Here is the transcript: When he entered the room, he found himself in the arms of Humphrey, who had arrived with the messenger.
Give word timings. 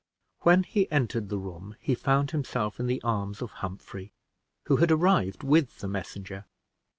When 0.39 0.63
he 0.63 0.91
entered 0.91 1.29
the 1.29 1.37
room, 1.37 1.75
he 1.79 1.93
found 1.93 2.31
himself 2.31 2.79
in 2.79 2.87
the 2.87 2.99
arms 3.03 3.39
of 3.39 3.51
Humphrey, 3.61 4.11
who 4.65 4.77
had 4.77 4.89
arrived 4.89 5.43
with 5.43 5.77
the 5.77 5.87
messenger. 5.87 6.45